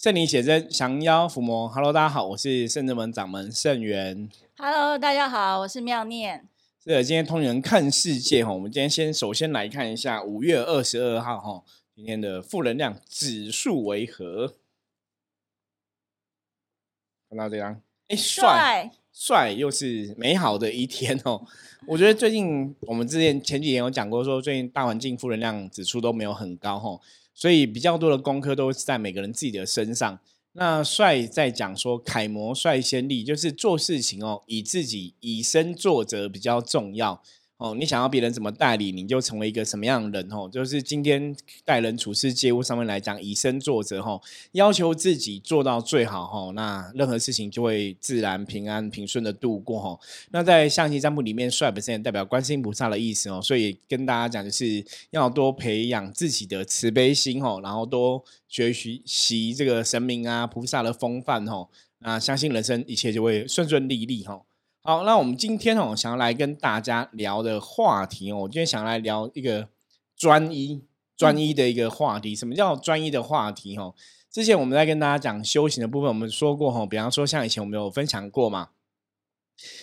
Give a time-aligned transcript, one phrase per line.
[0.00, 4.30] 圣灵写真降妖伏魔，Hello，大家好，我是圣正门掌门圣元。
[4.56, 6.48] Hello，大家好，我是妙念。
[6.82, 11.62] 是的，今天通灵人看世界哈，我们今天先首先来看一下五月二十二号哈，
[11.94, 14.54] 今天的负能量指数为何？
[17.28, 21.46] 看到这张，哎，帅帅又是美好的一天哦。
[21.86, 26.98] 我觉得最近我们之前前几年有讲过，说最近大环境负能量指数都没有很高哈，
[27.40, 30.20] 所以比较多的功课都是在每个人自己的身上。
[30.52, 37.22] 那帅在讲说楷模率先例，就是做事情哦，以自己以身作则比较重要
[37.60, 37.76] 哦。
[37.78, 40.48] 你想要别人怎么代理，你就成为一个什么样的人哦。
[40.50, 41.32] 就是今天
[41.64, 44.20] 待人处事、接物上面来讲，以身作则哈，
[44.52, 50.00] 要求自己做到最好哈，那任何事情就会自然平安平顺的度过哈。
[50.30, 64.40] 那在象棋占卜里面，帅本身也代表观世音菩萨的意思哦，所以跟大家讲就是要多培养自己的慈悲心哦，然后多学习习这个神明啊菩萨的风范哦，那相信人生一切就会顺顺利利哈。
[64.82, 69.68] 好，那我们今天哦想要来跟大家聊的话题哦，我今天想来聊一个
[70.16, 70.80] 专一
[71.14, 72.34] 专一的一个话题。
[72.34, 73.76] 什么叫专一的话题？
[73.76, 73.94] 哦，
[74.30, 78.70] 之前我们在跟大家讲修行的部分，我们说过哈，比方说像以前我们有分享过嘛。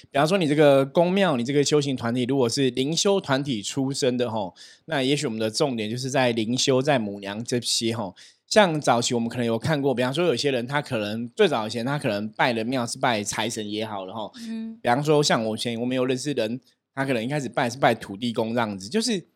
[0.09, 8.16] 比方说，你这个宫庙，你这个修行团体，如果是灵修团体出身的吼，那也许我们的重点就是在灵修、在母娘这些吼。
[8.48, 14.31] 像早期我们可能有看过，比方说有些人他可能最早以前他可能拜的庙是拜财神也好了吼。
[14.48, 14.80] 嗯。
[14.81, 16.59] 比方说像我以前我们有认识人，
[16.95, 19.28] 他可能一开始拜是拜土地公这样子，就是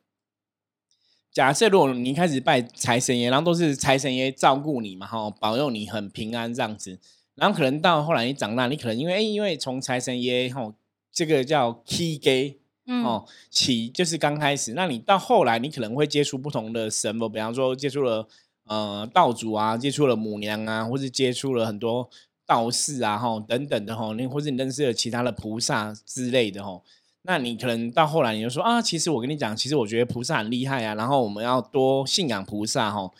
[1.31, 6.99] 假设如果你一开始拜财神爷，然后都是财神爷照顾你嘛哈，保佑你很平安这样子。
[7.35, 10.73] 然后可能到后来你长大，你可能因为因为从财神爷吼，
[11.11, 14.73] 这个叫 key gay 哦起，就是刚开始。
[14.73, 18.27] 那你到后来，你可能会接触不同的神佛，比方说接触了
[18.71, 22.09] 呃道主啊，接触了母娘啊，或是接触了很多
[22.45, 26.83] 道士啊，吼等等的吼，你或是你认识了其他的菩萨之类的吼。
[27.23, 33.13] 那你可能到后来你就说啊，其实我跟你讲，其实我觉得菩萨很厉害啊，然后我们要多信仰菩萨吼，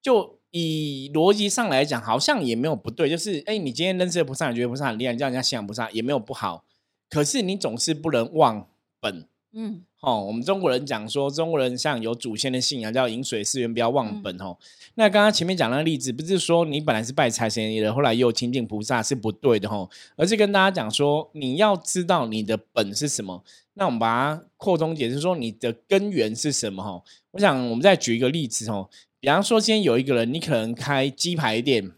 [0.00, 0.34] 就。
[0.52, 6.64] 以逻辑上来讲，好像也没有不对，就是哎，你今天认识的菩萨，你觉得菩萨很厉害，叫人家信仰菩萨也没有不好。
[7.10, 8.66] 可是你总是不能忘
[8.98, 14.56] 本，嗯，哦，我们中国人讲说，中国人像有祖先的信仰，叫饮水思源，不要忘本哦。
[14.94, 23.42] 那刚刚前面讲那个例子，不是说你本来是拜财神爷的，后来又亲近菩萨是不对的哦，而是跟大家讲说，你要知道你的本是什么。
[23.74, 24.06] 那我们把
[24.36, 26.84] 它扩充解释说，你的根源是什么？
[26.84, 27.02] 哦，
[27.32, 28.88] 我想我们再举一个例子哦。
[29.18, 31.90] 比方说，今天有一个人，你可能开鸡排店，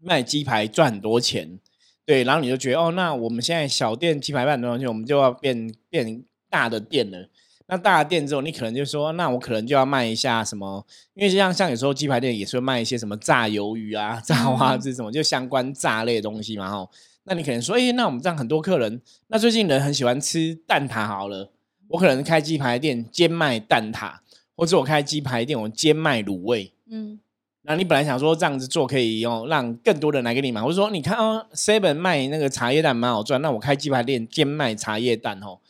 [0.00, 1.58] 卖鸡排赚很多钱，
[2.06, 7.28] 对，然后你就觉得哦，那我们现在小店鸡排卖很多钱，我们就要变变大的店了。
[7.66, 10.86] 那大的店之后，你可能就说，那我可能就要卖一下什么？
[11.14, 16.70] 因为像像有时候鸡排店也是会卖一些什么炸鱿鱼啊、 炸花枝什么，就相关炸类的东西嘛。
[16.70, 16.88] 哈，
[17.24, 21.50] 那你可能说，哎，那我们这样很多客人，那最近人很喜欢吃蛋挞，好了，
[21.88, 24.12] 我可能开鸡排店兼卖蛋挞。
[24.56, 27.20] 或者我开鸡排店，我兼卖卤味，嗯，
[27.62, 35.60] 那你本来想说这样子做可以用让更多人来给你买，或者说你看哦，seven 卖那个茶叶蛋蛮好赚，那我开鸡排店兼卖茶叶蛋哦，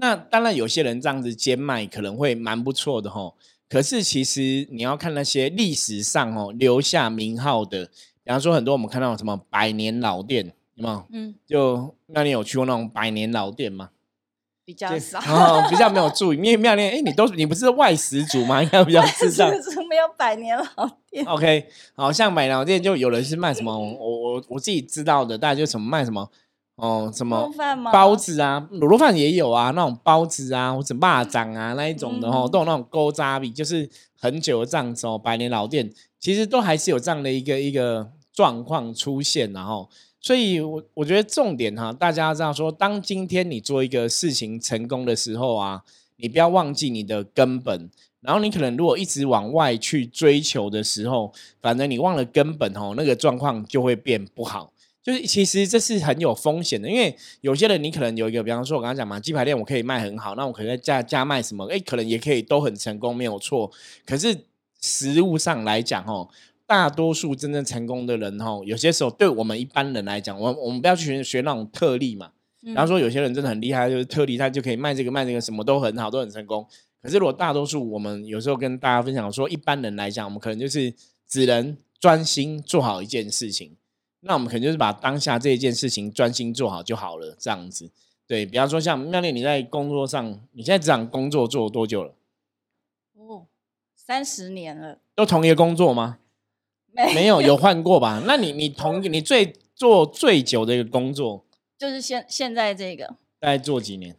[0.00, 3.34] 那当然有些人这样子兼卖可能会蛮不错的吼，
[3.68, 7.86] 可是其实你要看那些历史上哦留下名号的，
[8.22, 11.04] 比方说很多我们看到什么百年老店，有没有？
[11.12, 13.90] 嗯，就那你有去过那种百年老店吗？
[14.64, 18.62] 比较少，哦，比较没有注意，因为妙念，哎，你都你不是外食族吗？
[18.62, 19.48] 应该比较知道。
[19.88, 21.24] 没有百年老店。
[21.24, 26.30] OK，好像百年老店就有人是卖什么，我我我自己知道的，大概就什么卖什么，
[26.78, 27.50] 哦，什么
[27.92, 39.88] 包子啊，卤肉饭也有啊，那种包子啊，或者蚂蚱啊那一种的哦，都有那种勾扎比，就是很久的这样子哦，百年老店其实都还是有这样的一个一个状况出现，然后。
[40.20, 45.80] 所以，我我觉得重点哈，大家知道说，当今天你做一个事情成功的时候啊，
[46.16, 47.88] 你不要忘记你的根本。
[48.20, 54.72] 然后，你可能如果一直往外去追求的时候，反正你忘了根本哦，那个状况就会变不好。
[55.08, 63.70] 就是其实这是很有风险的，因为有些人你可能有一个，比方说我刚刚讲嘛，鸡排店我可以卖很好，那我可能加加卖什么，哎，可能也可以都很成功，没有错。
[64.04, 64.44] 可是
[64.82, 66.28] 实物上来讲哦。
[66.66, 72.32] 大多数真正成功的人，哦，有些时候对我们一般人来讲，我我们不要去学学那种特例嘛。
[72.60, 76.66] 然后说有些人真的很厉害，就是特例，他就可以卖这个卖这个，什么都很好，都很成功。
[77.00, 80.92] 可是如果大多数我们有时候跟大家分享说，一般人来讲，我们可能就是
[81.26, 83.74] 只能专心做好一件事情。
[84.20, 87.90] 那我们可能就是把当下这一件事情专心做好就好了，这样子。
[88.26, 92.14] 对比方说，像妙丽，你在工作上，你现在职场工作做多久了？
[93.14, 93.46] 哦，
[93.94, 94.98] 三十年了。
[95.14, 96.18] 都同一个工作吗？
[96.92, 98.22] 没有有 换过吧？
[98.26, 101.46] 那你你同你最做最久的一个工作，
[101.78, 103.06] 就是现现在这个，
[103.38, 104.16] 大概做几年？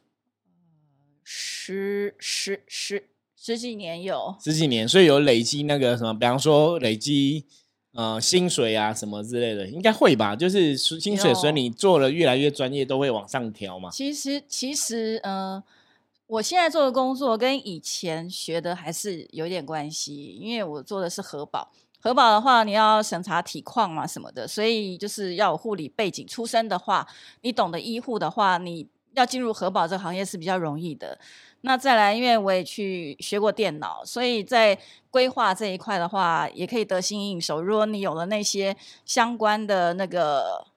[1.23, 7.45] 十十十十几年有十几年，所以有累积那个什么，比方说累积
[7.93, 10.35] 呃薪水啊什么之类的，应该会吧？
[10.35, 13.89] 就是薪水，所以你做了越来越专业，都会往上调嘛。
[13.91, 15.63] 其实其实呃，
[16.27, 21.71] 我现在做的工作跟以前学的还是有点关系，因为我做的是核保。
[22.01, 27.05] 核保的话，你要审查体况嘛什么的，所以就是要有护理背景出身的话，
[27.41, 31.19] 你懂得医护的话，你要进入核保这个行业是比较容易的。
[31.61, 34.77] 那再来，因为我也去学过电脑，所以在
[35.11, 37.61] 规划这一块的话，也可以得心应手。
[37.61, 38.75] 如果你有了那些
[39.05, 40.68] 相关的那个。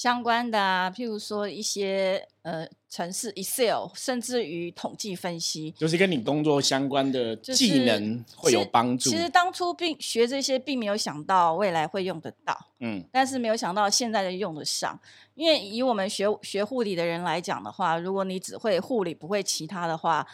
[0.00, 9.10] 相关的啊，譬如说一些呃，城市 Excel，甚至于统计分析，就是跟你工作相关的技能会有帮助。
[9.10, 14.98] 其实当初并学这些，并没有想到未来会用得到，嗯，但是没有想到现在就用得上。
[15.34, 20.26] 因为以我们学学护理的人来讲的话，如果你只会护理，不会其他的话，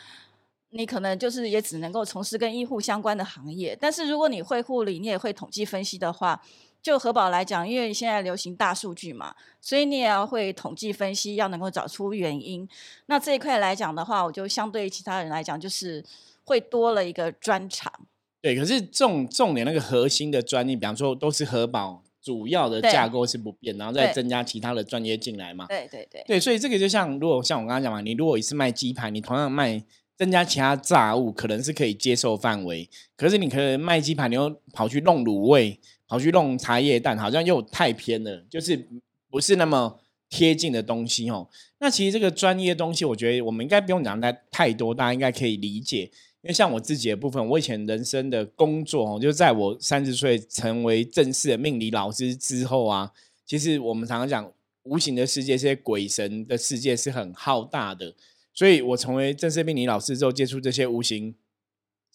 [0.71, 3.77] 你可能就是也只能够从事跟医护相关的行业。
[3.81, 6.41] 但是如果你会护理，你也会统计分析的话，
[6.87, 12.69] 就核保来讲，因为现在流行大数据嘛，所以你也要会统计分析，要能够找出原因。
[13.07, 16.05] 那这一块来讲的话，我就相对于其他人来讲，就是
[16.45, 17.93] 会多了一个专长。
[18.41, 25.67] 对，可是重重点那个核心的专业，比方说都是核保，主要的架构是不变，然后再增加其他的专业进来嘛。
[25.67, 26.23] 对对对。
[26.25, 29.83] 对，所以这个就像如果像我刚刚讲嘛，你如果一次卖鸡排，你同样卖
[30.17, 32.89] 增加其他炸物，可能是可以接受范围。
[33.17, 35.81] 可是你可能卖鸡排，你又跑去弄卤味。
[36.09, 38.89] 跑去弄茶叶蛋，好像又太偏了，就是
[39.29, 41.49] 不是那么贴近的东西哦。
[41.79, 46.11] 那其实这个专业东西，我觉得我们应该不用讲太太多，大家应该可以理解。
[46.43, 53.13] 因为像我自己的部分，我以前人生的工作哦，就在我三十岁成为正式的命理老师之后啊，
[53.45, 54.53] 其实我们常常讲
[54.85, 58.15] 无形的世界，这些鬼神的世界是很浩大的。
[58.55, 61.35] 所以我成为正式命理老师之后，接触这些无形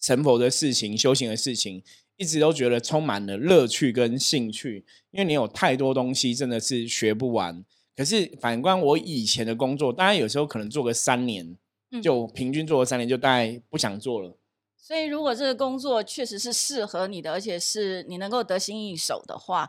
[0.00, 1.82] 成佛的事情、修行的事情。
[2.22, 7.64] 一直都觉得充满了乐趣跟兴趣，因为你有太多东西真的是学不完。
[7.96, 11.56] 可是反观我以前的工作，大概有时候可能做个三年，
[12.00, 14.38] 就平均做个三年，就大概不想做了。
[14.76, 19.68] 所以如果这个工作确实是适合你的，而且是你能够得心应手的话，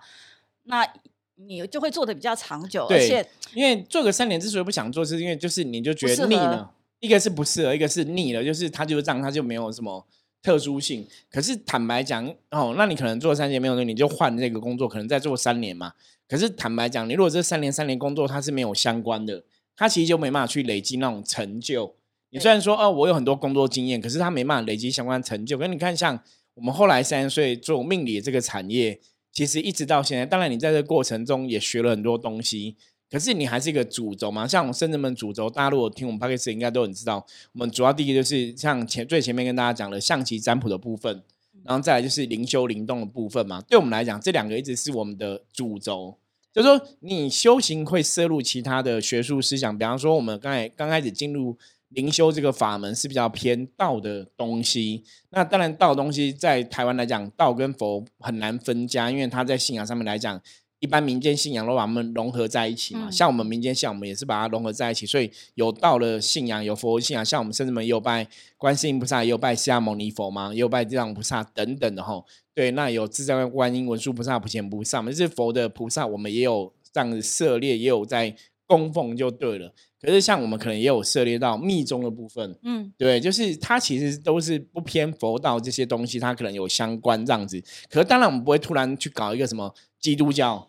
[0.66, 0.88] 那
[1.36, 2.86] 你就会做的比较长久。
[2.86, 10.06] 而且因为做个三年之所以不想做，是因为就是你就觉得腻了，一个是不适合，一个是腻了，就是他就是这样，他就没有什么。
[10.44, 15.94] 特殊性，可是坦白讲，哦，那你可能做三年没有用，你就换这个工作，可能再做三年嘛。
[16.28, 19.45] 可是坦白讲，你如果这三年三年工作它是没有相关的，
[19.75, 21.95] 它其实就没办法去累积那种成就。
[22.30, 25.57] 你虽然说哦，我有很多工作经验，可是它没办法累积相关成就。
[25.57, 26.19] 可你看，像
[26.56, 29.00] 我们后来三十岁做命理这个产业，
[29.31, 32.75] 其实一直到现在，当然你在这个过程中也学了很多东西。
[33.13, 41.21] 可是你还是一个主轴嘛，像我们深圳门主轴，大家如果听我们 p a c k a g e 应该都很知道，我们主要第一个就是像前最前面跟大家讲的象棋占卜的部分，
[41.63, 43.62] 然后再来就是灵修灵动的部分嘛。
[43.69, 46.18] 对我们来讲，这两个一直是我们的主轴。
[46.51, 51.56] 就是说，你修行会摄入其他的学术思想，比方说我们刚才刚开始进入
[51.89, 55.04] 灵修这个法门是比较偏道的东西。
[55.30, 60.42] 那当然，道的东西在台湾来讲，道跟佛很难分家，因为它在信仰上面来讲。
[60.83, 72.25] 一般民间信仰都把它们融合在一起嘛，像我们民间信仰，我们也是把它融合在一起，所以有道的信仰，有佛信仰，像我们甚至们也有拜观世音菩萨，也有拜释迦牟尼佛嘛，也有拜地藏菩萨等等的吼。
[72.54, 78.35] 对，那有自在观音、文殊菩萨、普贤菩萨，这是佛的菩萨，我们也有这样子涉猎，也有在
[78.68, 79.73] 供奉就对了。
[80.02, 87.63] 可是像我们可能也有涉猎到密宗的部分，嗯，对，就是它其实都是不偏佛道这些东西，它可能有相关这样子。
[87.90, 90.68] 可是当然我们不会突然去搞一个什么基督教。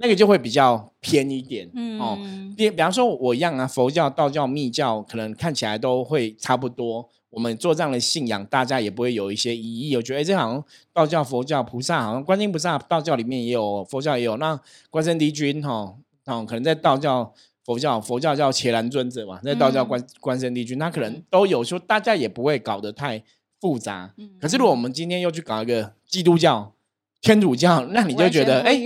[0.00, 1.68] 那个就会比较偏一点
[2.00, 2.16] 哦，
[2.56, 7.08] 比比方说我一样啊，佛教、道教、密教可能看起来都会差不多。
[7.30, 9.96] 我们做这样的信仰，大家也不会有一些疑义。
[9.96, 10.64] 我觉得，哎，这好像
[10.94, 14.36] 道教、佛教、菩萨，好像观音菩萨，道教里面也有，佛教也有。
[14.38, 15.94] 那观世帝君哈，
[16.26, 23.22] 哦，可能在道教、佛教，佛教叫伽蓝尊者嘛，在道教观观世帝君，他可能都有说，大家也不会搞得太
[23.60, 24.14] 复杂。
[24.40, 26.72] 可是如果我们今天又去搞一个基督教、
[27.20, 28.78] 天主教，那你就觉得哎。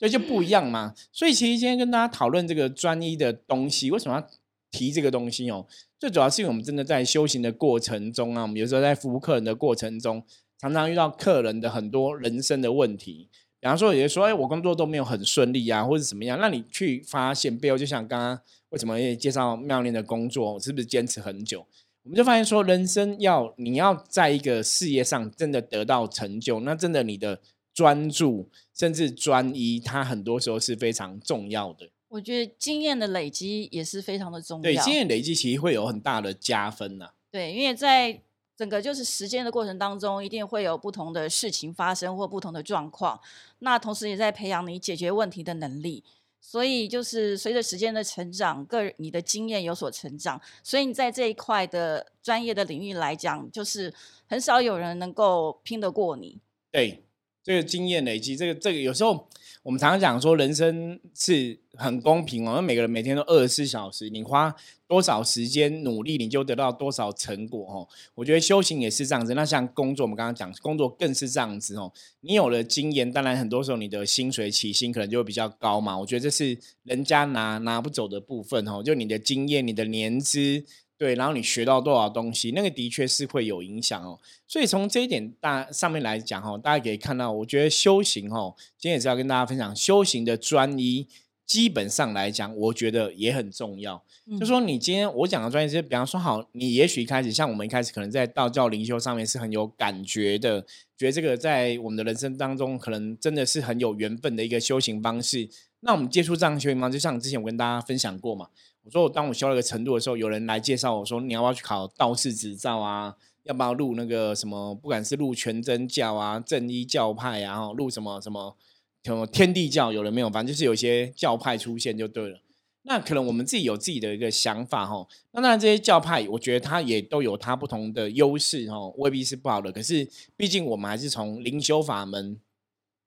[0.00, 0.94] 对，就不一样嘛。
[1.12, 4.26] 所以其实今天跟大家讨论这个专一的东西，为什么要
[4.70, 5.66] 提这个东西哦？
[5.98, 10.24] 最主要是因为我们真的在修行的过程中啊，我们有时候在服务客人的过程中，
[10.58, 13.28] 常常遇到客人的很多人生的问题。
[13.60, 16.38] 比方说，有些说，哎，我工作都没有很顺利啊，或者怎么样？
[16.40, 18.40] 那你去发现背后，就像刚刚
[18.70, 21.66] 为什么介绍妙念的工作，是不是坚持很久？
[22.04, 27.38] 我们就发现说，人生要你要在一个事业上真的得到成就，那真的你的
[27.72, 31.90] 专注甚至专一，它很多时候是非常重要的。
[32.08, 34.62] 我觉得经验的累积也是非常的重要。
[34.62, 37.12] 对，经验累积其实会有很大的加分呐。
[37.30, 38.20] 对，因为在
[38.56, 43.20] 整个就是时间的过程当中，一定会有不同的事情发生或不同的状况，
[43.60, 46.02] 那同时也在培养你解决问题的能力。
[46.42, 53.92] 所以就是随着时间的成长，个人你的经验有所成长，所以你在这一块的专业的领域来讲，就是
[54.26, 56.38] 很少有人能够拼得过你。
[56.72, 57.04] 对，
[57.42, 59.28] 这个经验累积，这个这个有时候。
[59.62, 64.56] 我们常常讲说，人生是很公平哦，因为每个人每天都二十四小时，你花
[64.88, 67.86] 多少时间努力，你就得到多少成果哦。
[68.14, 71.92] 我觉得修行也是这样子，那像工作，我们刚刚讲工作更是这样子哦。
[72.22, 75.98] 你有了经验，当然很多时候你的薪水起薪可能就会比较高嘛。
[75.98, 80.64] 我觉得这是人家拿拿不走的部分哦，就你的经验、你的年资。
[81.00, 84.20] 对，然后你学到多少东西，那个的确是会有影响哦。
[84.46, 91.08] 所以从这一点大上面来讲哈，大家可以看到，我觉得修行哦，今天也是要跟大家分享修行的专一。
[91.46, 94.00] 基本上来讲，我觉得也很重要。
[94.38, 100.60] 就说你今天我讲的专业是，比方说好，你也许一开始像我们一开始可能在道教灵修上面是很有感觉的，
[100.96, 105.48] 觉得这个在我们的人生当中可能真的是很有缘分的一个修行方式。
[105.80, 108.48] 那我们接触这样修行方式，像之前我跟大家分享过嘛。
[108.82, 113.14] 我说我当我修了个程度的时候，有人来介绍我说你要不要去考道士执照啊？
[113.44, 114.74] 要不要入那个什么？
[114.74, 118.54] 不管是入全真教啊、正一教派啊，然后入什么什么
[119.02, 120.28] 什么天地教，有人没有？
[120.28, 122.40] 反正就是有些教派出现就对了。
[122.82, 125.06] 那可能我们自己有自己的一个想法哈。
[125.32, 129.70] 那当然这些教派，我觉得它也都有它不同的优势哈，未必是不好的。
[129.70, 132.38] 可是毕竟我们还是从灵修法门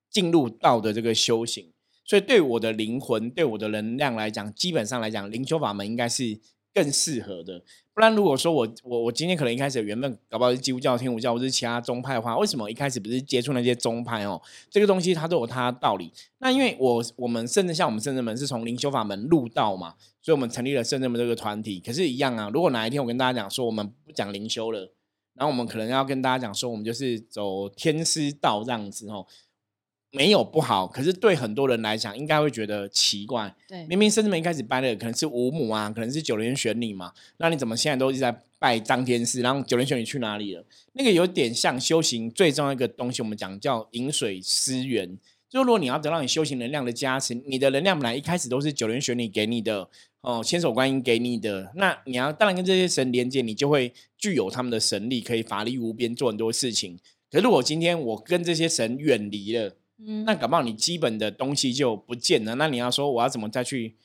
[0.10, 1.73] 进入到的这个修行。
[2.06, 6.40] 所以，对我的灵魂、对我的能量来讲，基本上来讲，灵修法门应该是
[6.74, 7.64] 更适合的。
[7.94, 14.42] 不然，如果说我我我今天可能一开始原本搞不好是基督教、天主教或是其他宗派的话，为什么一开始不是接触那些宗派哦？
[14.70, 16.12] 这个东西它都有它的道理。
[16.40, 21.80] 那因为我我们甚至像我们圣人门是从灵修法门入道嘛，所以我们成立了圣人门这个团体。
[21.80, 24.92] 可是，一样啊，如果哪一天我跟大家讲说我们不讲灵修了，
[25.36, 29.28] 然后我们可能要跟大家讲说我们就是走天师道这样子哦。
[30.16, 33.52] 没有不好，可是对很多人来讲，应该会觉得奇怪。
[33.68, 39.42] 对，明明甚至们一开始拜的可能是五母啊，可能是九莲玄女嘛，那你怎么现在都一直在拜张天师？
[39.42, 40.64] 然后九莲玄女去哪里了？
[40.94, 45.18] 那个有点像修行最重要一个东西，我们讲叫饮水思源。
[45.50, 49.90] 就如果你要得到你修行能量的加持，你的能量本来一开始都是九莲玄女给你的
[50.22, 57.00] 哦，千手观音给你的，那你要当然跟这些神连接，你就会具有他们的神力，可以法力无边，做很多事情。
[57.32, 59.76] 可是如果今天我跟这些神远离了，
[60.26, 62.56] 那搞不好你基本的东西就不见了。
[62.56, 63.98] 那你要说我要怎么再去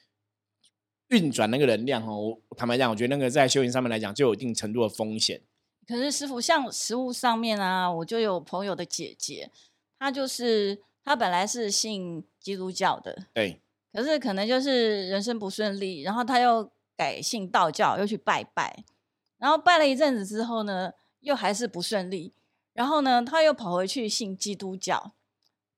[1.09, 2.07] 运转那个能量？
[2.07, 5.43] 哦，坦白讲，我觉得那个在修行上面来讲就有一定程度的风险。
[5.87, 9.51] 可是师傅，像食物上面啊，我就有朋友的姐姐，
[9.99, 13.61] 她就是她本来是信基督教的，对。
[13.91, 18.85] 可是可能就是人生不顺利，然后她又改信道教，又去拜拜，
[19.39, 22.35] 然后拜了一阵子之后呢，又还是不顺利，
[22.75, 25.15] 然后呢，她又跑回去信基督教。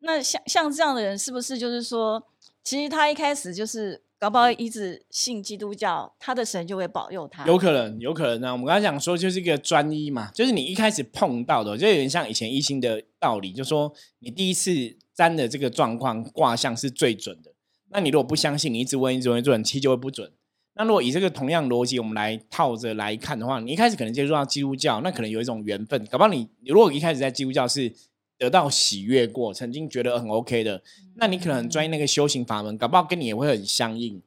[0.02, 2.23] 那像像这样的人，是不是就是说，
[2.64, 7.45] 其实他一开始就是搞不好一直信基督教，他的神就会保佑他？
[7.47, 8.52] 有可能，有可能啊。
[8.52, 14.71] 我们刚才讲说，就是一个专一嘛，就是你一开始碰到的，就有点像以前一心的道理，就说你第一次
[15.14, 17.52] 占的这个状况卦象是最准的。
[17.90, 20.33] 那你如果不相信，你一直问，一直问，准，期就会不准。
[20.75, 27.92] 那如果以这个同样逻辑，我们来套着来看的话，你一开始可能接触到基督教，那可能有一种缘分，搞不好你如果一开始在基督教是。
[28.40, 30.82] 得到喜悦过，曾经觉得很 OK 的，
[31.16, 34.23] 那你可能很专业那个修行法门，搞不好跟你也会很相应。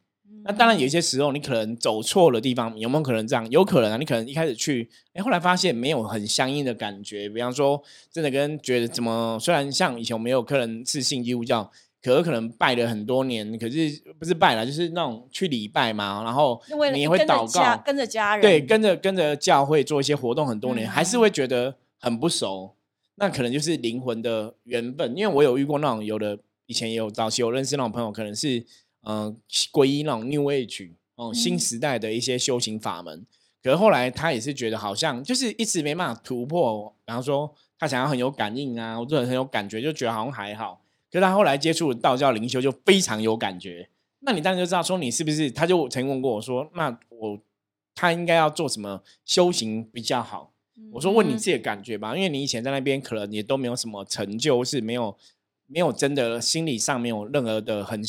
[0.45, 3.49] 那当然有一些时候你可能走错了地方，有没有可能这样？
[3.49, 7.27] 有可能啊，你可能一开始去，哎，后来发现没有很相应的感觉。
[7.27, 11.71] 比方说，真的跟觉得怎么，虽然像以前我们有客人是信基督教，
[12.03, 13.89] 可是可能拜了很多年，可是
[14.19, 16.61] 不是拜了，就是那种去礼拜嘛，然后
[16.93, 22.75] 你也会祷告，跟着家人，对，跟着跟着教会做一些活动很多年，还是会觉得很不熟。
[23.15, 28.65] 那可能就是灵魂的原本，因为我有遇过那种有的，以前也有早期有认识那种朋友，可能是
[29.01, 29.37] 嗯
[29.71, 33.25] 皈依那种 New Age 哦新时代的一些修行法门，
[33.61, 43.89] 可是后来他也是觉得好像就是一直没办法突破，比方说他想要很有感应啊，或者很有感觉，就觉得好像还好，可是他后来接触道教灵修就非常有感觉，
[44.21, 45.51] 那你当然就知道说你是不是？
[45.51, 47.39] 他就曾经问过我说，那我
[47.93, 50.52] 他应该要做什么修行比较好？
[50.91, 55.15] 我说问你自己的感觉吧，因为你以前在那边可能也都没有什么成就，是没有
[55.67, 58.01] 没有真的心理上没有任何的很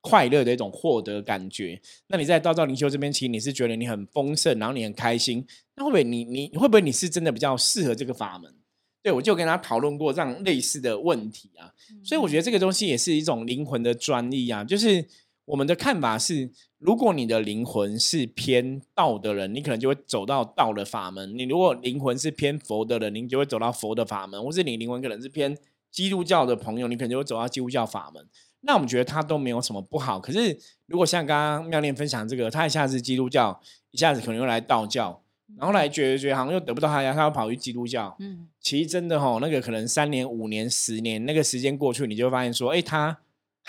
[0.00, 1.80] 快乐的一种获得感觉。
[2.08, 5.46] 那你在道教灵修这边，其实你是觉得你很丰盛，然后你很开心。
[5.76, 8.54] 那会不会你你会不会你是真的比较适合这个法门？
[9.02, 11.72] 对我就跟他讨论过这样类似的问题啊。
[12.04, 14.64] 所以我觉得这个东西也是一种灵魂的专利啊。
[14.64, 15.06] 就是
[15.44, 25.56] 我们的看法是，如果你的灵魂是偏道的人，你可能就会走到道的法门；你如果灵魂是偏佛的人，你就会走到佛的法门；或是你灵魂可能是偏
[25.90, 28.26] 基督教的朋友，你可能就会走到基督教法门。
[28.62, 30.18] 那我们觉得他都没有什么不好。
[30.18, 33.60] 可是如果像刚刚妙念分享这个，他一下子基督教，
[33.90, 35.22] 一下子可能又来道教，
[35.58, 38.16] 然后来觉得觉得好像又得不到他要，他要跑去基督教。
[38.20, 43.18] 嗯，其实真的哈，那个可能三年、五年、十年，那个时间过去，你就会发现说，哎，他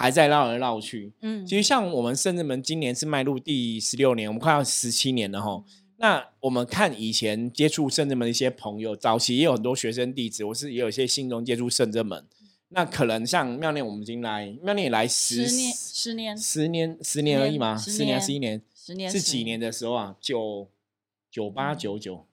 [0.02, 1.14] 还在绕来绕去。
[1.22, 5.64] 嗯，其实像我们圣至门今年是迈入第十六年，我们快要十七年了哈。
[5.98, 12.26] 那我们看以前接触圣至门的一些朋友，早期也有很多学生弟子，我是也有一些信中接触圣至门。
[12.70, 20.16] 那可能像妙念，我们已经来妙念也来十年、十年、十年、十年而已嘛，十年、十一年、十年是几年的时候啊？
[20.22, 20.70] 九
[21.30, 22.26] 九八九九，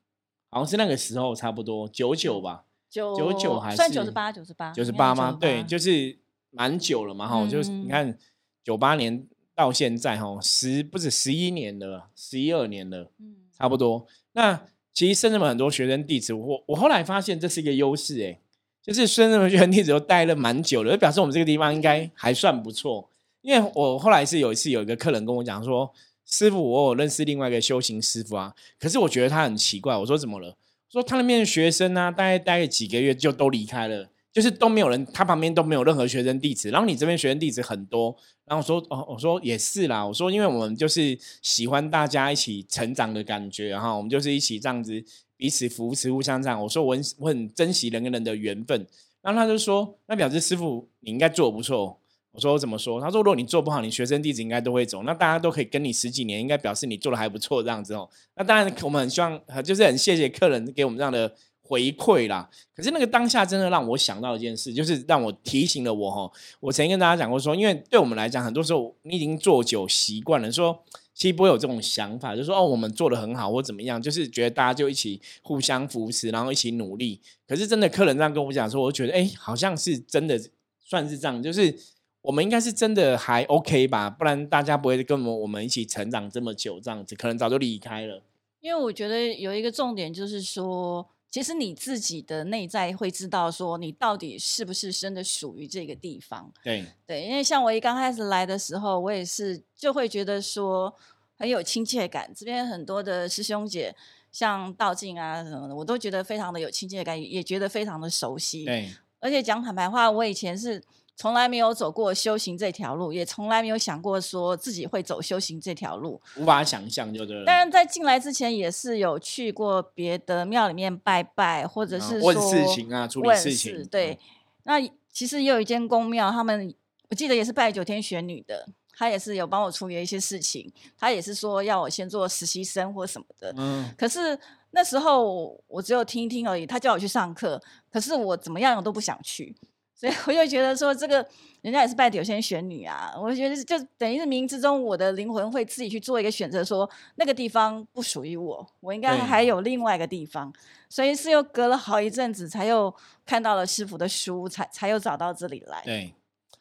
[0.49, 4.33] 好像是那个时候差不多九九吧，九九九还是算九十八？
[4.33, 4.73] 九十八？
[4.73, 5.37] 九十八吗？
[5.39, 6.17] 对，就是
[6.51, 8.19] 蛮久了嘛，哈，就是你看
[8.65, 14.07] 九八年到现在哈，十不止十一年了，十一二年了，嗯，差不多。
[14.33, 14.61] 那
[14.93, 18.39] 其实深圳很多学生弟子，我我后来发现这是一个优势，哎。
[18.81, 23.07] 就是孙子们学生弟子都待了蛮久了，就表示我们这个地方应该还算不错。
[23.43, 25.93] 因为我后来是有一次有一个客人跟我讲说
[26.25, 30.57] ：“师傅，我有认识另外一个修行师傅啊，可是我觉得他很奇怪。”我说：“怎么了？”
[30.89, 36.71] 说他那边的学生呢，大概待了几个月就都离开了，就是都没有人，他旁边都没有任何学生弟子。
[36.71, 45.05] 然后你这边学生弟子很多，然后我说：“哦，我说也是啦。”我说：“因为我们就是喜欢大家一起成长的感觉，然后我们就是一起这样子。”
[45.37, 46.63] 彼此扶持，互相这样。
[46.63, 48.87] 我说我很我很珍惜人跟人的缘分。
[49.23, 51.99] 然后他就说：“那表示师傅你应该做的不错。”
[52.31, 55.03] 我说我：“怎么说？”他说：“如果你做不好，你学生弟子应该都会走。
[55.03, 58.09] 那大家都可以跟你十几年，应该表示你做的还不错这样子哦。
[58.37, 61.35] 那当然，我们很希望，就是很谢谢客人给我们这样的
[61.69, 62.49] 回馈啦。
[62.75, 66.31] 可是那个当下真的让我想到一件事，就是让我提醒了我哈。
[66.61, 70.83] 我曾经跟大家讲过说，因为对我们来讲，很多时候你已经做久习惯了，说。
[71.15, 77.21] 其实不会有这种想法，就是说哦，我们做的很好或怎么样，就是觉得大家就一起互相扶持，然后一起努力。
[77.45, 80.41] 可是真的客人这样跟我讲说，我觉得哎，好像是真的
[80.79, 81.77] 算是这样，就是
[82.21, 88.23] 我们应该是真的还 OK 吧，不然大家不会跟我们我们一起成长这么久，这样子可能早就离开了。
[88.61, 91.05] 因为我觉得有一个重点就是说。
[91.31, 96.53] 其实你自己的内在会知道，说你到底是不是真的属于这个地方。
[96.63, 100.95] 对对，因为像我一刚开始来的时候，我也是就会觉得说
[101.37, 102.33] 很有亲切感。
[102.35, 103.95] 这边很多的师兄姐，
[104.33, 108.65] 像道静啊什么的，我都觉得非常的有亲切感，也觉得非常的熟悉。
[108.65, 110.83] 对，而且讲坦白话，我以前是。
[111.19, 117.45] 从来没有走过修行这条路，也从来没有想过说自己会走修行这条路，无法想象，就对。
[117.45, 123.85] 当然，在进来之前也是有去过别的庙里面拜拜，或者是问事情啊，处理事情。
[123.89, 124.17] 对，
[124.63, 124.81] 那
[125.13, 126.73] 其实也有一间公庙，他们
[127.11, 133.53] 我记得也是拜九天玄女的，他也是有帮我处理一些事情，他也是说要我先做实习生或什么的。
[133.57, 133.93] 嗯。
[133.99, 134.39] 可是
[134.71, 139.57] 那时候我只有听一听而已，他叫我去上课，可是我怎么样我都不想去。
[139.99, 141.17] 所以我就觉得说，这个
[141.61, 150.53] 人家也是拜九仙玄女啊，我觉得就等于是冥冥之中，我的灵魂会自己去做一个选择，说那个地方不属于我，我应该还有另外一个地方。
[150.89, 152.95] 所以是又隔了好一阵子，才又
[153.27, 155.83] 看到了师傅的书，才才又找到这里来。
[155.85, 156.15] 对，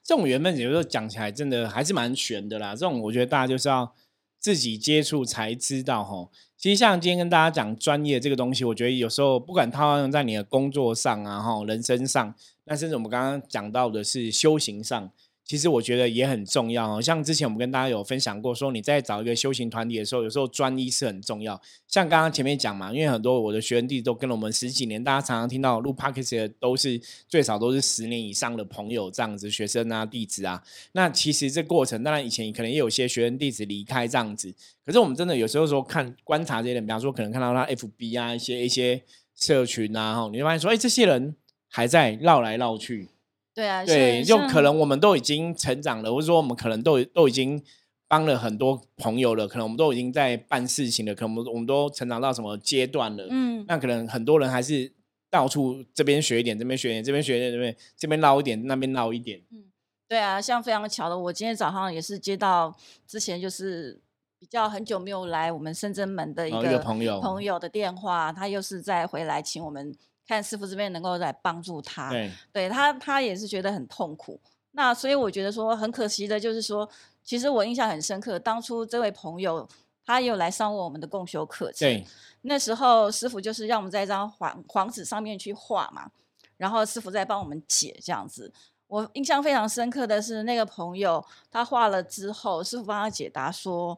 [0.04, 2.72] 这种缘分有时候讲起来真的还是蛮悬的啦。
[2.72, 3.94] 这种我觉得大家就是要
[4.40, 6.30] 自己接触才知道哈。
[6.58, 12.34] 其实像今天跟大家讲专业这个东西，我觉得有时候不管套用在你的工作上啊，哈，人生上。
[12.66, 15.10] 那甚至我们刚刚讲到的是修行上，
[15.48, 17.02] 其实我觉得也很重要哦。
[17.02, 21.60] 像之前我们跟大家有分享过，说你在找一个修行团体的时候，有时候专一是很重要。
[21.88, 30.62] 像刚刚前面讲嘛，因为很多我的学生弟子都跟了我们十几年，大家常常听到录 p o d c a 的都是最少都是十年以上的朋友这样子，学生啊弟子啊。
[30.92, 34.54] 那其实这过程，当然以前可能也有些学生弟子离开这样子，
[34.86, 39.02] 可是我们真的有时候说看观察这些人，比方说可能看到他 FB 啊一些一些
[39.34, 41.36] 社群啊，哈，你会发现说，哎，这些人。
[41.70, 43.10] 还在绕来绕去，
[43.58, 47.60] 对啊，对，就可能我们都已经成长了，或者说我们可能都都已经
[48.08, 54.94] 帮了很多朋友了，可能我们都已经在办事情了，可能我们我们都成长到什么阶段了，嗯，那可能很多人还是
[55.32, 59.64] 到处这边学一点，这边学一点，这边学一点，这边这边捞一点，那边捞一点，嗯，
[60.08, 64.00] 对啊，像非常巧的，我今天早上也是接到之前就是
[64.38, 69.96] 比较很久没有来我们深圳门的一个朋友朋友的电话，他又是在回来请我们。
[70.28, 74.40] 看师傅这边能够来帮助他，对，对他他也是觉得很痛苦。
[74.72, 76.88] 那所以我觉得说很可惜的，就是说
[77.24, 79.68] 其实我印象很深刻，当初这位朋友
[80.06, 81.80] 他有来上过我们的共修课程。
[81.80, 82.06] 对，
[82.42, 86.12] 那时候师傅就是让我们在一张黄黄纸上面去画嘛，
[86.58, 88.54] 然后师傅在帮我们解这样子。
[88.88, 93.98] 我印象非常深刻的是，那个朋友他画了之后，师傅帮他解答说：“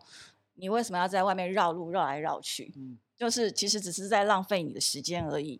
[0.55, 2.73] 你为什么要在外面绕路绕来绕去？
[3.17, 5.59] 就是其实只是在浪费你的时间而已。”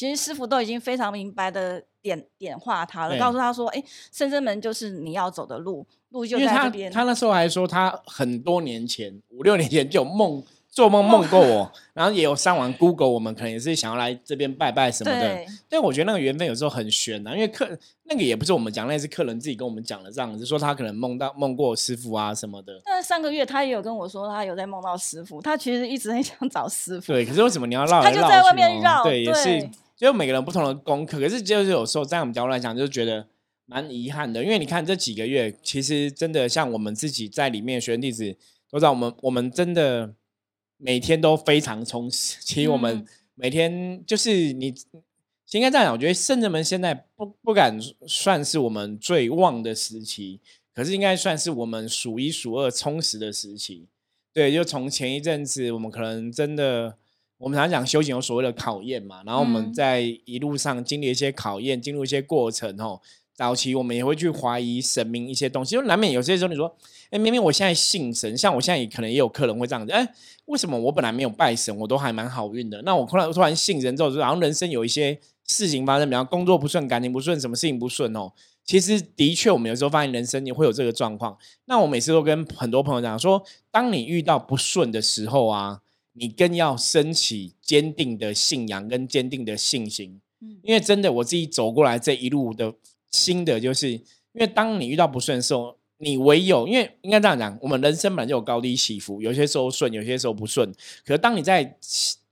[0.00, 10.42] 其实师傅都已经非常明白的点点化他了，告诉他说：“哎，深圳门就是你要走的路，路就在这边。”他那时候还说，他很多年前五六年前就有梦。
[10.72, 15.44] 做梦梦过我， 然后也有上完 Google，我们可能也是想要来这边拜拜什么的。
[15.68, 17.68] 但我觉得那个缘分有时候很悬呐，因为客
[18.04, 22.80] 那个也不是我们讲，那是客人自己跟我们讲的这样子，说他可能梦到梦过师傅啊什么的。
[22.84, 27.12] 但是上个月他也有跟我说，他有在梦到师傅，他其实一直很想找师傅。
[27.12, 28.00] 对，可是为什么你要绕？
[28.00, 29.02] 他就在外面绕。
[29.02, 29.68] 对，也是，
[30.06, 31.18] 就每个人不同的功课。
[31.20, 33.28] 可是就是有时候在我们角度来讲，就觉得
[33.66, 38.36] 蛮遗憾的，因为你看这几个月，其实真的像我们自己在里面学弟子
[38.70, 40.14] 都知道，我们我们真的。
[40.82, 42.38] 每天都非常充实。
[42.40, 44.74] 其实我们每天就是你
[45.50, 50.40] 应该这样讲，我觉得圣人们现在不不敢算是我们最旺的时期，
[50.74, 53.88] 可是应该算是我们数一数二充实的时期。
[54.32, 56.96] 对，就从前一阵子，我们可能真的，
[57.40, 63.00] 我们常常讲修行有所谓的考验嘛，然后我们在一路上经历一些考验，进入一些过程哦。
[63.34, 66.76] 早期我们也会去怀疑神明一些东西，就难免有些时候你说，
[67.08, 70.06] 哎，明明我现在信神，像我现在也可能也有客人会这样子，哎，
[70.44, 72.82] 为什么我本来没有拜神，我都还蛮好运的？
[72.82, 78.30] 那我突然突然信神之后，然后人生有一些事情发生，比方工作不顺、感情不顺、什么事情不顺哦，
[78.66, 81.38] 其实的确我们有时候发现人生也会有这个状况。
[81.64, 85.80] 那我每次都跟很多朋友讲说，当你遇到不顺的时候啊，
[86.12, 90.20] 你更要升起坚定的信仰跟坚定的信心，
[90.62, 92.74] 因为真的我自己走过来这一路的。
[93.12, 94.00] 新的就是，因
[94.34, 100.72] 为当你遇到不顺的时候，你唯有因为应该这样讲，我们人生本来就有高低起伏，有些时候顺，有些时候不顺。
[101.04, 101.76] 可是当你在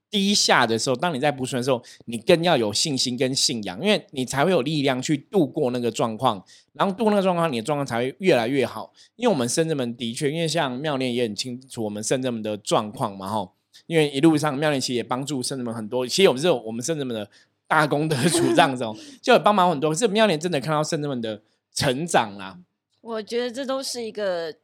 [0.08, 6.40] 低下的时候，当你在不顺的时候，你更要有信心跟信仰，因为你才会有力量去度过那个状况，
[6.74, 8.92] 然后度过那个状况，你的状况才会越来越好。
[9.16, 13.50] 因为我们圣人们的确，因为像妙念也很清楚我们圣人们的状况嘛，哈。
[13.86, 17.28] 因为一路上妙莲其实也帮助圣人们很多，其实我们是我们圣人们的。
[17.70, 18.82] 大功德主这样子，
[19.20, 19.90] 就有帮忙很多。
[19.90, 21.42] 可是妙莲真的看到圣人们的
[21.74, 22.58] 成长啦。
[23.02, 24.56] 我觉得这都是一个嗯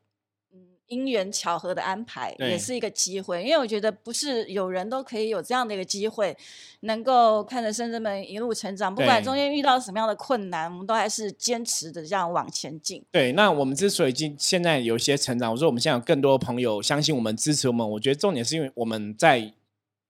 [0.88, 3.42] 因缘巧合的安排，也是一个机会。
[3.42, 6.37] 因为我觉得不是有人都可以有这样的一个机会，
[6.81, 13.03] 能够看着圣人们一路成长，不管中间遇到什么样的困难，我们都还是坚持的这样往前进。
[13.11, 19.53] 对，那我们之所以今现在有些成长，我说我们现在有更多朋友相信我们、支持我们，我觉得重点是因为我们在。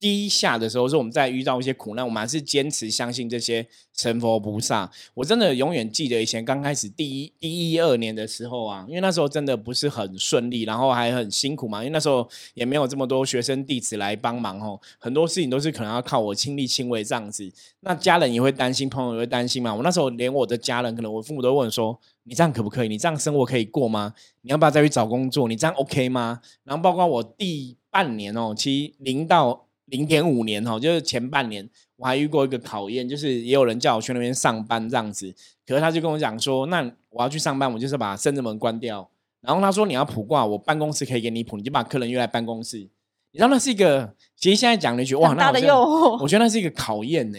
[0.04, 4.90] 低下的时候，是我们在遇到一些苦难，我们还是坚持相信这些神佛菩萨。
[5.14, 17.50] 我真的永远记得以前刚开始第一第一二年的时候啊，因为那时候真的不是很顺利，然后还很辛苦嘛，因为那时候也没有这么多学生弟子来帮忙哦，很多事情都是可能要靠我亲力亲为这样子。
[17.80, 19.74] 那家人也会担心，朋友也会担心嘛。
[19.74, 22.88] 我那时候连我的家人，可能我父母都问说：“你这样可不可以？
[22.88, 24.12] 你这样生活可以过吗？
[24.42, 25.48] 你要不要再去找工作？
[25.48, 29.64] 你这样 OK 吗？”然后包括我第半年哦，其实零到。
[29.86, 35.34] 零点五年哈，就是前半年我还遇过一个考验，就是也有人叫我去那边上班这样子，
[35.66, 39.08] 可是他就跟我讲说，那我要去上班，我就是把深圳门关掉。
[39.40, 42.78] 然后他说你要普卦，我办公室可以给你普，你就把客人约来办公室。
[42.78, 47.38] 你知道那是一个，其实现在讲了一句哇，大的诱惑，我觉得那是一个考验呢。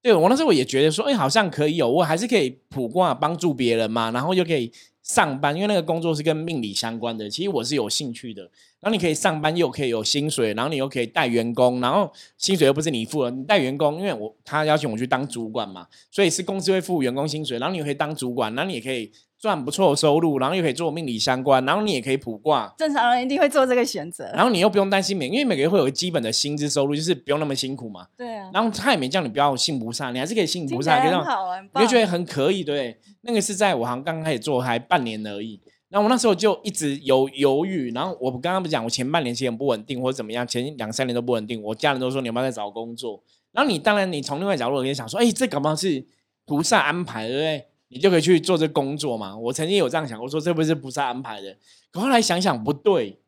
[0.00, 4.72] 对我那时候我也觉得说，哎，好像可以有，我还是可以普卦帮助别人嘛，然后又可以
[5.08, 8.42] 上班，因为那个工作是跟命理相关的，其实我是有兴趣的。
[8.80, 22.74] 然后你可以上班，又可以有薪水，然后你又可以带员工，然后薪水又不是你付的，你带员工，因为我他邀请我去当主管嘛，所以是公司会付员工薪水，然后你可以当主管，然后你也可以赚不错的收入，然后又可以做命理相关，然后你也可以卜卦。
[22.76, 24.28] 正常人一定会做这个选择。
[24.34, 28.06] 然后你又不用担心每，因为每个月会有个基本的薪资收入，就是不用那么辛苦嘛。
[28.16, 28.50] 对啊。
[28.52, 32.98] 然后他也没叫你不要信菩萨，你还是可以信菩萨，很好啊，你就觉得很可以，对。
[33.20, 35.60] 那个是在我好像刚开始做还半年而已。
[35.88, 41.62] 然后我那时候就一直犹犹豫，然后我刚刚不讲，我前半年其实很不稳定或者怎么样，前两三年都不稳定。
[41.62, 43.22] 我家人都说你有没有在找工作？
[43.52, 46.04] 然后你当然你从另外角度也想说，哎，这搞不好是
[46.44, 47.64] 菩萨安排，对不对？
[47.88, 49.36] 你就可以去做这工作嘛。
[49.36, 51.56] 我曾经有这样想，我说这不是菩萨安排的。
[51.90, 53.18] 可后来想想不对，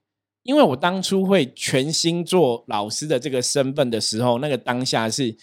[0.43, 5.37] 因为我当初会全心做老师的这个身份的时候，那个当下是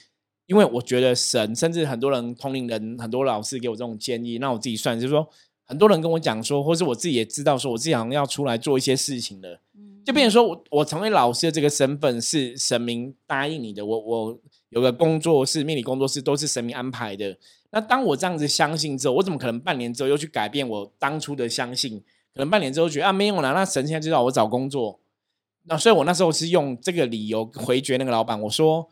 [0.45, 5.27] 因为我觉得神，甚至很多人同龄人很多老师给我这种建议，那我自己算就是说。
[5.69, 9.59] 很多人跟我讲说，或是我自己也知道，说我自己好像要出来做一些事情的，
[10.05, 17.37] 就变成说我我成为老师的这个身份是神明答应你的，我我有个工作室、命理工作室都是神明安排的。
[17.71, 22.03] 那当我这样子相信之后，我怎么可能半年之后又去改变我当初的相信？
[22.33, 24.99] 可能半年之后觉得啊没有了，那神现在知道我找工作，
[25.63, 28.87] 那所以我那时候是用这个理由回绝那个老板，我说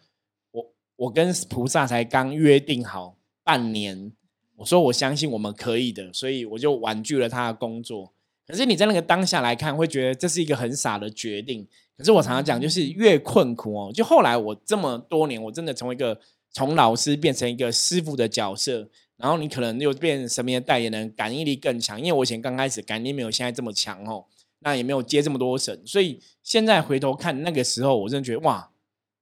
[0.51, 4.11] 我我跟菩萨才刚约定好半年，
[4.57, 8.11] 我说我相信我们可以的，所以我就婉拒了他的工作。
[8.47, 11.67] 可是你在那个当下来看，会觉得这是一个很傻的决定。
[11.97, 16.19] 可是我常常讲，就是越困苦哦，就后来我这么多年，我真的成为一个
[16.55, 18.87] 从老师变成一个师傅的角色，
[19.17, 21.99] 然后你可能又变神明的代言人，感应力更强。
[21.99, 24.23] 因为我以前刚开始感应力没有现在这么强哦，
[24.59, 28.69] 那也没有接这么多神，所以现在回头看那个时候，我真的觉得哇，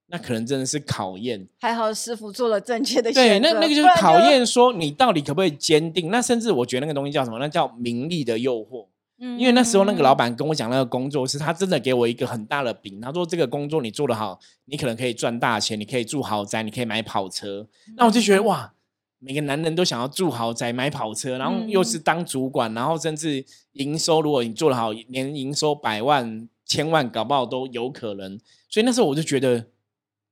[0.06, 1.48] 那可能真的是考验。
[1.58, 3.28] 还好师傅做了正确的选择。
[3.28, 6.12] 对，那那个就是考验，说你到底可不可以坚定？
[6.12, 7.40] 那甚至我觉得那个东西叫什么？
[7.40, 8.86] 那叫名利的诱惑。
[9.16, 17.66] 因为那时候那个老板跟我讲那个工作是他真的给我一个很大的饼，他说这个工作你做得好，你可能可以赚大钱，你可以住豪宅，你可以买跑车。
[17.96, 18.74] 那我就觉得哇，
[19.20, 28.38] 每个男人都想要住豪宅、买跑车，然后又是当主管，然后甚至营收，如果你做得好，年营收百万、千万搞不好都有可能。
[28.68, 29.66] 所以那时候我就觉得，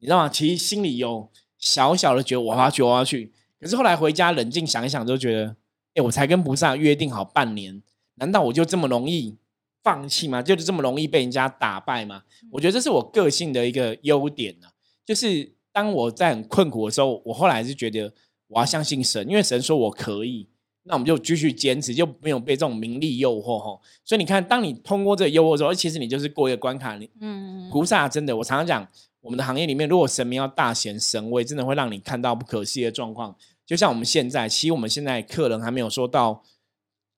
[0.01, 0.29] 你知道吗？
[0.29, 3.33] 其实心里有小小的觉得我要去，我要去。
[3.61, 5.57] 可是后来回家冷静想一想，就觉得，
[5.95, 7.81] 哎，我才跟菩萨约定好半年。
[8.23, 9.37] 难道我就这么容易
[9.83, 10.41] 放弃吗？
[10.41, 12.23] 就是这么容易被人家打败吗？
[12.53, 14.69] 我觉得这是我个性的一个优点呢。
[15.05, 18.13] 就是当我在很困苦的时候，我后来是觉得
[18.47, 20.47] 我要相信神，因为神说我可以，
[20.85, 23.81] 那我们就继续坚持，就没有被这种名利诱惑哈。
[24.05, 26.97] 所以你看，当你通过这个诱惑之后，其实你就是过一个关卡。
[26.97, 28.89] 你嗯，菩萨真的，我常常讲，
[29.21, 33.35] 我们的行业里面，如果神明要大显神威，真的会让你看到不可思议的状况。
[33.67, 36.45] 就像我们现在，其实我们现在客人还没有说到。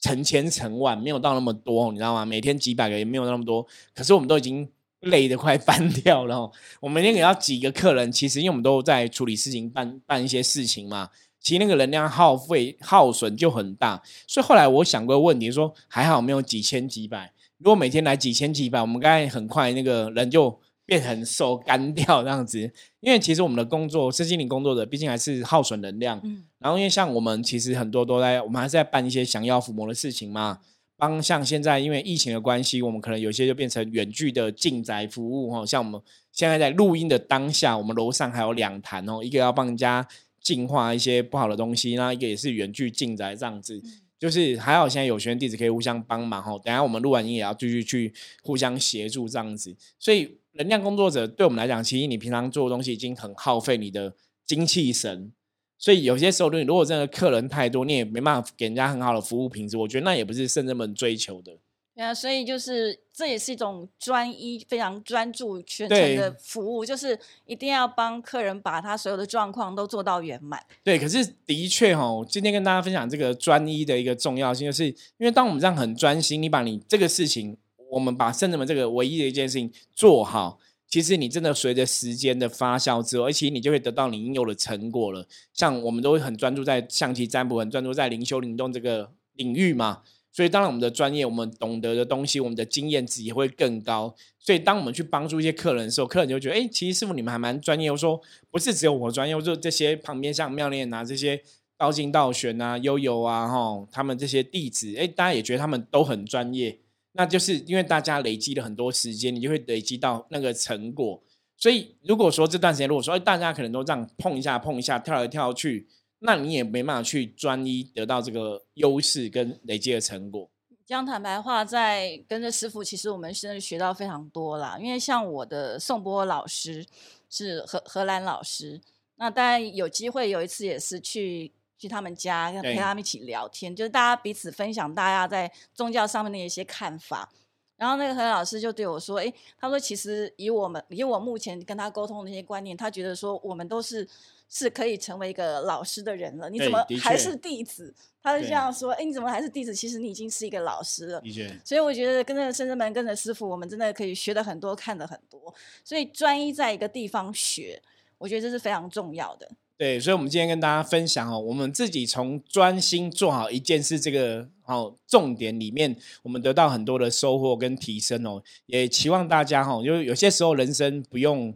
[0.04, 2.26] 成千成万没有到那么多，你知道吗？
[2.26, 4.68] 每天几百个也没有那么多，可是我们都已经
[5.00, 6.50] 累得快 翻掉了。
[6.80, 11.08] 我每天给到几个客人，其实因为我们都在处理事情、办办一些事情嘛，
[11.40, 14.02] 其实那个能量耗费耗损就很大。
[14.26, 20.60] 所以后来我想过问题，说还好没有几千几百，如果每天来几千几百，我们刚才很快那个人就。
[20.86, 22.60] 变很瘦干掉这样子，
[23.00, 26.20] 因为其实我们的工作是心灵工作者，毕竟还是耗损能量。
[26.24, 30.60] 嗯，然后因为像我们其实很多都在，我们还是在办一些想要抚摸的事情嘛。
[30.96, 35.66] 帮像现在因为疫情的关系，我们可能有些就变成远距的进宅服务哈。
[35.66, 40.06] 像我们现在在录音的当下，我们楼上还有两坛哦，一个要帮人家
[40.40, 43.82] 净化一些不好的东西，那一个也是远距进宅这样子。
[44.20, 46.52] 就是还好现在有学员弟子可以互相帮忙哈。
[46.64, 50.38] 等下我们录完音也要继续去互相协助这样子，所以。
[50.56, 54.14] 能量工作者对我们来讲，其实你平常做的东西已经很耗费你的
[54.46, 55.32] 精气神，
[55.78, 59.76] 所以有些时候，如果真的客人太多，你也没办法给人家很好的服务品质。
[59.76, 61.58] 我觉得那也不是圣人们追求的。
[61.96, 70.60] 对啊，所以就是这也是一种专一、非常专注、全程的服务，就是一定要帮客人把他所有的状况都做到圆满。
[70.82, 77.56] 对，可是的确哈，今天跟大家分享这个专一的一个重要性，就是因为当我们这样很专心，你把你这个事情。
[77.94, 85.26] 我们把圣人们这个唯一的一件事情做好，其实你真的随着时间的发酵之后，而且你就会得到你应有的成果了。
[85.52, 90.02] 像我们都会很专注在象棋占卜，很专注在灵修灵动这个领域嘛，
[90.32, 94.12] 所以当然我们的专业，我们懂得的东西，我们的经验值也会更高。
[94.40, 97.88] 所以当我们去帮助一些客人的时候，客人就觉得，哎，其实师傅你们还蛮专业。
[97.92, 101.40] 我说不是只有我专业，我说这些旁边像妙念啊这些
[101.78, 106.80] 道经道玄啊悠悠啊哈，他们这些弟子，哎，大家也觉得他们都很专业。
[107.16, 111.22] 那就是因为大家累积了很多时间，你就会累积到那个成果。
[111.56, 120.50] 所以如果说这段时间，如果说大家可能都这样碰一下碰一下，跳来跳去，那你也没办法去专一得到这个优势跟累积的成果。
[120.84, 124.76] 讲坦白话，在跟着师傅，其实我们真的学到非常多啦。
[124.80, 126.84] 因为像我的宋波老师
[127.30, 128.80] 是荷荷兰老师，
[129.16, 131.52] 那当然有机会有一次也是去。
[131.84, 137.30] 去他们家，陪他们一起聊天，就是大家彼此分享大家在宗教上面的一些看法。
[137.76, 144.08] 然后那个何老师就对我说：“哎，他说其实以我们以我目前跟他沟通的那些观念，他觉得说我们都是
[144.48, 146.48] 是可以成为一个老师的人了。
[146.48, 147.92] 你怎么还是弟子？
[148.22, 149.74] 他就这样说：哎，你怎么还是弟子？
[149.74, 151.20] 其实你已经是一个老师了。
[151.64, 155.52] 所以我觉得跟着圣人们，跟着师傅，我们真的可以学的很多，看的很多。
[155.82, 157.82] 所以专一在一个地方学，
[158.18, 168.40] 我觉得这是非常重要的。”对，所以，我们今天跟大家分享哦，我们自己从专心做好一件事这个哦重点里面，我们得到很多的收获跟提升哦。
[168.66, 171.52] 也期望大家哈，就有些时候人生不用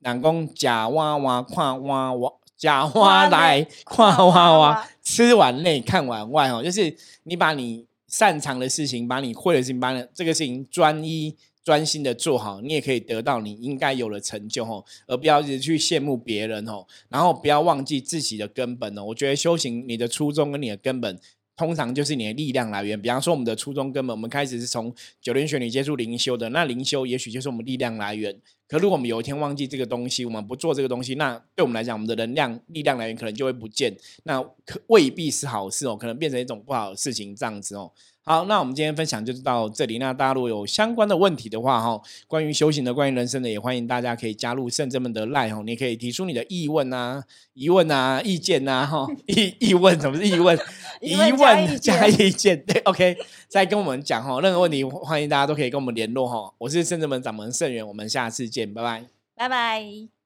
[0.00, 11.36] 南宫假哇哇跨哇哇假哇来跨哇哇，吃完内看完外哦，就是你把你擅长的事情，把你会的事情，把这个事情专一。
[11.62, 19.04] 专心的做好，你也可以得到你应该有的成就哦，而不要一直去羡慕别人哦，然后不要忘记自己的根本哦。
[19.04, 21.18] 我觉得修行你的初衷跟你的根本。
[21.56, 22.98] 通常就是你的力量来源。
[22.98, 28.34] 比方说，我们的初衷根本，我们开始是从九天玄女接触灵修的，那灵修也许就是我们力量来源。
[28.66, 37.92] 可如果我们有一天忘记这个东西，我们不做这个东西，那对我们来讲，我们的能量、力量来源可能就会不见，那可未必是好事哦，可能变成一种不好的事情这样子哦。
[38.30, 39.98] 好，那我们今天分享就是到这里。
[39.98, 50.56] 那大家如果有相关的问题的话，哈，关于修行的、关于人生的，也欢迎大家可以加入圣真们的 line 哈，你可以提出你的疑问啊、疑问啊、意见呐，哈， 疑疑问什么是疑问？
[51.02, 53.16] 疑问加意见，对， OK，
[53.48, 56.54] 再跟我们讲哈，任何问题欢迎大家都可以跟我们联络哈。
[56.58, 60.19] 我是圣真门掌门圣元，我们下次见，拜拜，拜拜。